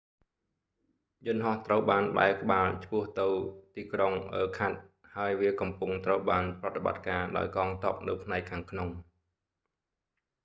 [1.25, 3.27] យន្តហោះត្រូវបានបែរក្បាលឆ្ពោះទៅ
[3.75, 8.89] តីក្រុងអឺខាត់ស៍ irkutsk ហើយវាកំពុងត្រូវបានប្រតិបត្តិការដោយកងទ័ពនៅផ្នែកខាងក្នុង